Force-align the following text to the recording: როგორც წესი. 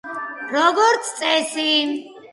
როგორც 0.53 1.11
წესი. 1.19 1.69